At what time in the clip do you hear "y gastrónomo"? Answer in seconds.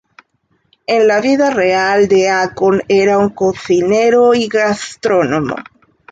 4.33-5.57